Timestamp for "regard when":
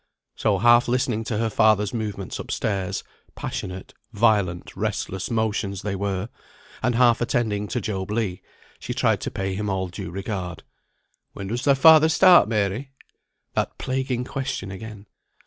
10.09-11.45